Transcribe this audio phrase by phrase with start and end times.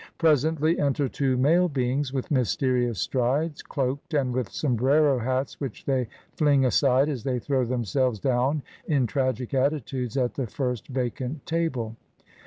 [0.17, 6.07] Presently enter two male beings with mysterious strides, cloaked, and with sombrero hats which they
[6.37, 11.97] fling aside as they throw themselves down in tragic attitudes at the first vacant table.